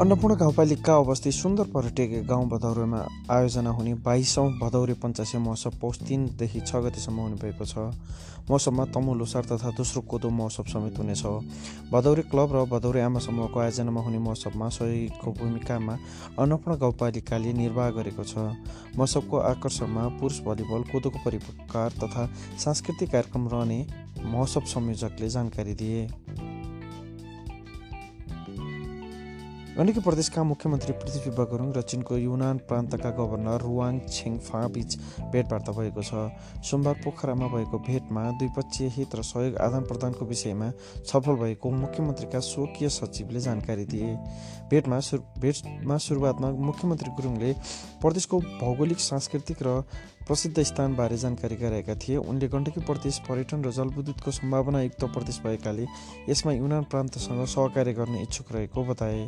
अन्नपूर्ण 0.00 0.34
गाउँपालिका 0.40 0.94
अवस्थित 0.96 1.32
सुन्दर 1.34 1.64
पर्यटकीय 1.76 2.20
गाउँ 2.24 2.48
भदौरेमा 2.48 3.00
आयोजना 3.30 3.70
हुने 3.70 3.94
बाइसौँ 4.00 4.48
भदौरे 4.58 4.94
पञ्चासे 4.96 5.38
महोत्सव 5.38 5.72
पौष 5.80 5.98
तिनदेखि 6.08 6.60
छ 6.60 6.76
गतिसम्म 6.84 7.20
हुने 7.20 7.36
भएको 7.36 7.64
छ। 7.64 7.92
महोत्सवमा 8.48 8.84
तमु 8.96 9.14
लोसार 9.14 9.44
तथा 9.44 9.70
दोस्रो 9.76 10.00
कोदो 10.08 10.28
महोत्सव 10.30 10.64
समेत 10.72 10.98
हुनेछ। 10.98 11.24
भदौरे 11.92 12.22
क्लब 12.32 12.48
र 12.56 12.64
भदौरे 12.72 13.00
आमा 13.02 13.20
समूहको 13.20 13.60
आयोजनामा 13.60 14.00
हुने 14.00 14.18
महोत्सवमा 14.24 14.68
सहयोगको 14.72 15.32
भूमिकामा 15.36 15.94
अन्नपूर्ण 16.40 16.78
गाउँपालिकाले 16.80 17.52
निर्वाह 17.60 17.90
गरेको 18.00 18.24
छ। 18.24 18.56
महोत्सवको 18.96 19.36
आकर्षणमा 19.52 20.08
पुरुष 20.16 20.40
भलिबल 20.48 20.82
कोदोको 20.88 21.18
परिकार 21.28 21.90
तथा 22.00 22.24
सांस्कृतिक 22.56 23.12
कार्यक्रम 23.12 23.48
रहने 23.52 23.78
महोत्सव 24.24 24.64
संयोजकले 24.64 25.28
जानकारी 25.28 25.74
दिए। 25.76 26.08
गण्डकी 29.70 30.00
प्रदेशका 30.00 30.42
मुख्यमन्त्री 30.44 30.92
पृथ्वी 31.00 31.30
गुरुङ 31.50 31.68
र 31.72 31.82
चिनको 31.90 32.16
युनान 32.18 32.58
प्रान्तका 32.68 33.10
गभर्नर 33.18 33.62
रुवाङ 33.62 33.98
छेङफा 34.08 34.60
बीच 34.74 34.96
भेटवार्ता 35.30 35.72
भएको 35.72 36.02
छ। 36.02 36.26
सोमबार 36.60 36.94
पोखरामा 37.04 37.46
भएको 37.54 37.78
भेटमा 37.86 38.24
द्विपक्षीय 38.38 38.88
हित 38.96 39.14
र 39.14 39.22
सहयोग 39.22 39.56
आदान 39.62 39.86
प्रदानको 39.86 40.26
विषयमा 40.26 40.70
छलफल 41.06 41.36
भएको 41.42 41.70
मुख्यमन्त्रीका 41.70 42.40
स्वकीय 42.42 42.88
सचिवले 42.90 43.40
जानकारी 43.40 43.84
दिए। 43.86 44.10
भेटमा 44.70 45.00
सुरु 45.00 45.22
भेटमा 45.38 45.96
सुरुवातमा 46.02 46.50
मुख्यमन्त्री 46.68 47.10
गुरुङले 47.16 47.52
प्रदेशको 48.02 48.40
भौगोलिक 48.60 49.00
सांस्कृतिक 49.00 49.62
र 49.62 49.82
प्रसिद्ध 50.26 50.62
स्थानबारे 50.62 51.16
जानकारी 51.16 51.56
गराएका 51.56 51.94
थिए। 52.02 52.16
उनले 52.18 52.48
गण्डकी 52.48 52.80
प्रदेश 52.82 53.18
पर्यटन 53.28 53.64
र 53.64 53.70
जलविद्युतको 53.72 54.30
सम्भावनायुक्त 54.30 55.04
प्रदेश 55.16 55.40
भएकाले 55.46 55.86
यसमा 56.28 56.52
युनान 56.52 56.84
प्रान्तसँग 56.86 57.44
सहकार्य 57.46 57.92
गर्ने 57.94 58.22
इच्छुक 58.22 58.52
रहेको 58.52 58.84
बताए। 58.84 59.22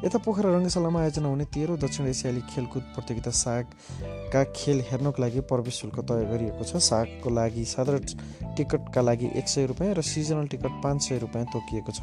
यता 0.00 0.18
पोखरा 0.24 0.50
रङ्गशालामा 0.56 1.00
आयोजना 1.00 1.28
हुने 1.28 1.44
तेह्रौँ 1.52 1.76
दक्षिण 1.76 2.06
एसियाली 2.08 2.40
खेलकुद 2.48 2.84
प्रतियोगिता 2.96 3.30
सागका 3.36 4.42
खेल 4.56 4.80
हेर्नको 4.88 5.20
लागि 5.20 5.40
प्रवेश 5.44 5.74
शुल्क 5.76 5.98
तय 6.08 6.24
गरिएको 6.30 6.64
छ। 6.64 6.80
सागको 6.80 7.28
लागि 7.28 7.64
साधारण 7.68 8.56
टिकटका 8.56 9.00
लागि 9.04 9.28
एक 9.36 9.48
सय 9.52 9.66
रुपियाँ 9.68 9.92
र 9.92 10.00
सिजनल 10.00 10.46
टिकट 10.48 10.80
पाँच 10.80 11.02
सय 11.04 11.18
रुपियाँ 11.20 11.44
तोकिएको 11.52 11.92
छ। 11.92 12.00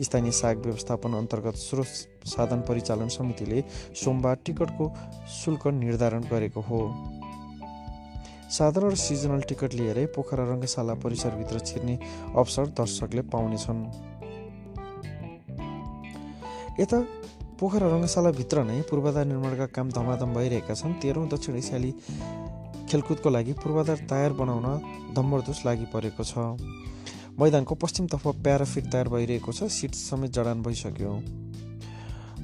स्थानीय 0.00 0.32
साग 0.32 0.64
व्यवस्थापन 0.64 1.12
अन्तर्गत 1.20 1.60
स्रोत 1.60 1.92
साधन 2.24 2.64
परिचालन 2.64 3.08
समितिले 3.12 3.62
सोमबार 4.00 4.36
टिकटको 4.40 4.84
शुल्क 5.36 5.66
निर्धारण 5.76 6.24
गरेको 6.32 6.60
हो। 6.64 6.80
साधारण 8.48 8.94
सिजनल 8.96 9.40
टिकट 9.44 9.74
लिएरै 9.74 10.06
पोखरा 10.16 10.44
रङ्गशाला 10.48 10.94
परिसरभित्र 11.04 11.58
छिर्ने 11.60 11.98
अवसर 12.32 12.66
दर्शकले 12.80 13.22
पाउनेछन्। 13.28 13.80
यता 16.76 16.98
पोखरा 17.56 17.86
रङ्गशालाभित्र 17.88 18.62
नै 18.68 18.80
पूर्वाधार 18.88 19.24
निर्माणका 19.26 19.66
काम 19.72 19.88
धमाधम 19.90 20.30
भइरहेका 20.34 20.74
छन्। 20.76 21.00
तेह्रौँ 21.00 21.28
दक्षिण 21.28 21.56
एसियाली 21.56 21.90
खेलकुदको 22.90 23.28
लागि 23.30 23.52
पूर्वाधार 23.62 23.98
तयार 24.10 24.32
बनाउन 24.36 24.66
धम्बरदोस 25.16 25.64
लागि 25.66 25.86
परेको 25.94 26.22
छ। 26.22 26.36
मैदानको 27.40 27.74
पश्चिमतर्फ 27.74 28.26
प्याराफिट 28.44 28.84
तयार 28.92 29.08
भइरहेको 29.08 29.52
छ। 29.52 29.72
सिट 29.72 29.92
समेत 29.96 30.30
जडान 30.36 30.62
भइसक्यो। 30.62 31.12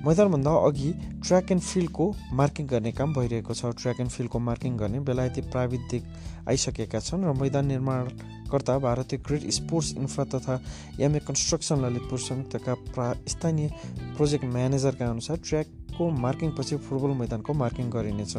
मैदानभन्दा 0.03 0.53
अघि 0.67 0.91
ट्र्याक 1.23 1.53
एन्ड 1.53 1.63
फिल्डको 1.63 2.05
मार्किङ 2.33 2.67
गर्ने 2.67 2.93
काम 2.93 3.13
भइरहेको 3.15 3.53
छ। 3.55 3.71
ट्र्याक 3.79 4.01
एन्ड 4.01 4.11
फिल्डको 4.11 4.39
मार्किङ 4.49 4.77
गर्ने 4.77 5.01
बेलायती 5.07 5.41
प्राविधिक 5.53 6.03
आइसकेका 6.49 7.01
छन् 7.01 7.25
र 7.25 7.33
मैदान 7.37 7.67
निर्माण 7.67 8.09
कर्ता 8.53 8.79
भारतीय 8.79 9.19
ग्रेड 9.27 9.51
स्पोर्ट्स 9.59 9.93
इन्फ्रा 9.97 10.25
तथा 10.35 10.61
एमए 11.01 11.21
कन्स्ट्रक्सन 11.29 11.85
ललितपुर 11.85 12.19
संयुक्तका 12.21 12.75
प्रा 12.91 13.13
स्थानीय 13.29 13.69
प्रोजेक्ट 14.17 14.45
म्यानेजरका 14.55 15.11
अनुसार 15.11 15.37
ट्र्याकको 15.49 16.11
मार्किङपछि 16.25 16.77
फुटबल 16.87 17.15
मैदानको 17.21 17.53
मार्किङ 17.63 17.91
गरिनेछ। 17.91 18.35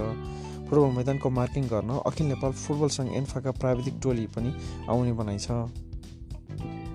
फुटबल 0.68 0.92
मैदानको 0.98 1.30
मार्किङ 1.40 1.64
गर्न 1.70 1.90
अखिल 2.06 2.28
नेपाल 2.28 2.52
फुटबल 2.60 2.90
सङ्घ 2.98 3.10
एन्फाका 3.16 3.52
प्राविधिक 3.62 4.00
टोली 4.04 4.28
पनि 4.36 4.54
आउने 4.90 5.14
बनाइ 5.14 5.40
छ 5.40 5.58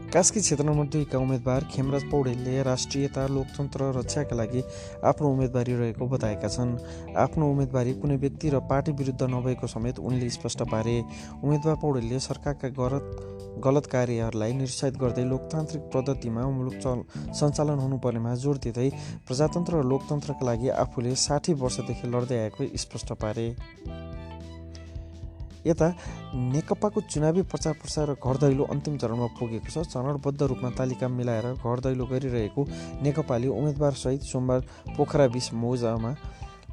कास्की 0.08 0.40
क्षेत्र 0.40 0.64
नम्बर 0.64 0.86
दुईका 0.88 1.18
उम्मेद्वार 1.18 1.64
खेमराज 1.72 2.04
पौडेलले 2.10 2.62
राष्ट्रियता 2.64 3.26
लोकतन्त्र 3.28 3.90
रक्षाका 3.96 4.36
लागि 4.36 4.62
आफ्नो 5.04 5.28
उम्मेदवारी 5.28 5.74
रहेको 5.76 6.06
बताएका 6.08 6.48
छन्। 6.48 6.72
आफ्नो 7.14 7.48
उम्मेदवारी 7.52 7.92
कुनै 8.00 8.16
व्यक्ति 8.16 8.50
र 8.50 8.60
पार्टी 8.70 8.92
विरुद्ध 8.96 9.22
नभएको 9.24 9.66
समेत 9.68 9.98
उनले 10.00 10.30
स्पष्ट 10.30 10.62
पारे। 10.72 10.96
उम्मेद्वार 11.44 11.76
पौडेलले 11.82 12.20
सरकारका 12.20 12.68
गलत 12.80 13.60
गलत 13.60 13.86
कार्यहरूलाई 13.92 14.52
निरुत्साहित 14.54 14.96
गर्दै 14.96 15.24
लोकतान्त्रिक 15.28 15.82
पद्धतिमा 15.94 16.48
मुलुक 16.56 16.76
चल 16.80 16.98
सञ्चालन 17.36 17.78
हुनुपर्नेमा 17.78 18.34
जोड 18.40 18.56
दिँदै 18.64 18.88
प्रजातन्त्र 19.28 19.72
र 19.76 19.84
लोकतन्त्रका 19.84 20.46
लागि 20.46 20.68
आफूले 20.84 21.14
साठी 21.20 21.52
वर्षदेखि 21.60 22.08
लड्दै 22.08 22.38
आएको 22.38 22.72
स्पष्ट 22.78 23.12
पारे। 23.20 23.46
यता 25.68 25.88
नेकपाको 26.34 27.00
चुनावी 27.12 27.42
प्रचार 27.52 27.72
प्रसार 27.82 28.08
घर 28.16 28.36
दैलो 28.42 28.64
अन्तिम 28.64 28.96
चरणमा 28.96 29.26
पुगेको 29.38 29.68
छ। 29.68 29.86
चरणबद्ध 29.86 30.42
रूपमा 30.42 30.70
तालिका 30.78 31.08
मिलाएर 31.08 31.46
घर 31.54 31.78
दैलो 31.84 32.04
गरिरहेको 32.06 32.62
नेकपाले 33.04 33.48
उम्मेद्वारसहित 33.50 34.22
सोमबार 34.24 34.60
पोखरा 34.96 35.26
बिस 35.28 35.52
मौजामा 35.54 36.10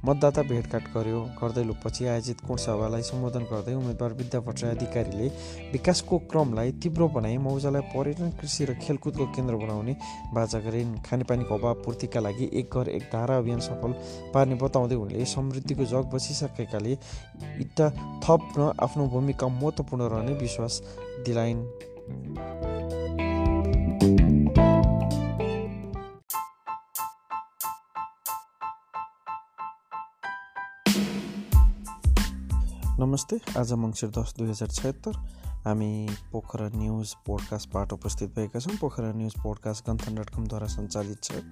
मतदाता 0.06 0.42
भेटघाट 0.44 0.86
गर्यो। 0.94 1.20
गर्दैलोपछि 1.42 2.06
आयोजित 2.06 2.42
कोणसभालाई 2.48 3.02
सम्बोधन 3.02 3.44
गर्दै 3.52 3.74
उम्मेद्वार 3.74 4.14
विद्या 4.14 4.40
भट्टराई 4.42 4.76
अधिकारीले 4.76 5.28
विकासको 5.72 6.18
क्रमलाई 6.30 6.72
तीव्र 6.84 7.08
बनाई 7.16 7.38
मौजालाई 7.38 7.82
पर्यटन 7.90 8.30
कृषि 8.38 8.66
र 8.66 8.74
खेलकुदको 8.84 9.26
केन्द्र 9.36 9.56
बनाउने 9.56 9.94
बाजा 10.34 10.60
गरिन्। 10.60 10.94
खानेपानीको 11.02 11.56
अभाव 11.56 11.82
पूर्तिका 11.82 12.20
लागि 12.20 12.50
एक 12.54 12.70
घर 12.70 12.90
एक 12.90 13.04
धारा 13.14 13.38
अभियान 13.38 13.60
सफल 13.66 13.92
पार्ने 14.34 14.56
बताउँदै 14.62 14.96
उनले 14.96 15.26
समृद्धिको 15.26 15.86
जग 15.86 16.14
बसिसकेकाले 16.14 16.94
इट्टा 17.66 17.90
थप्न 18.22 18.72
आफ्नो 18.78 19.08
भूमिका 19.10 19.48
महत्त्वपूर्ण 19.58 20.10
रहने 20.14 20.34
विश्वास 20.38 20.82
दिलाइन्। 21.26 21.66
नमस्ते 33.00 33.38
आज 33.60 33.72
मङ्सिर 33.76 34.10
दस 34.16 34.34
दुई 34.38 34.48
हजार 34.48 34.70
छत्तर 34.72 35.16
हामी 35.64 35.88
पोखरा 36.32 36.68
न्युज 36.76 37.14
पोडकास्टबाट 37.28 37.94
उपस्थित 37.94 38.30
भएका 38.36 38.60
छौँ। 38.60 38.76
Pokhara 38.82 39.12
news 39.12 39.34
podcast 39.44 39.90
Ganthan 39.90 40.16
dot 40.16 40.30
कमद्वारा 40.36 40.68
सञ्चालित 40.68 41.24
छ। 41.24 41.44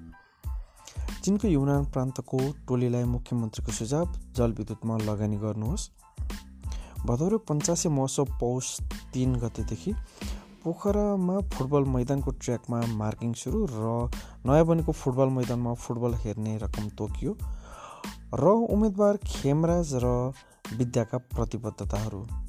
चिनको 1.23 1.47
युनान 1.47 1.85
प्रान्तको 1.91 2.39
टोलीलाई 2.67 3.03
मुख्यमन्त्रीको 3.15 3.71
सुझाव 3.71 4.13
जलविद्युतमा 4.37 4.97
लगानी 5.03 5.37
गर्नुहोस्। 5.43 5.89
भदौरे 7.03 7.37
पञ्चासे 7.43 7.89
महोत्सव 7.89 8.25
पौष 8.39 8.71
तिन 9.13 9.35
गतेदेखि 9.43 9.93
पोखरामा 10.63 11.37
फुटबल 11.51 11.83
मैदानको 11.97 12.31
ट्र्याकमा 12.39 12.79
मार्किङ 13.03 13.33
सुरु 13.43 13.65
र 13.73 13.91
नयाँ 14.47 14.65
बनेको 14.65 14.91
फुटबल 14.93 15.35
मैदानमा 15.41 15.73
फुटबल 15.83 16.15
हेर्ने 16.23 16.57
रकम 16.63 16.89
तोकियो। 16.95 17.35
र 18.33 18.57
उम्मेदवार 18.71 19.17
खेमराज 19.27 19.93
र 20.03 20.15
विद्याका 20.71 21.17
प्रतिबद्धताहरू। 21.17 22.42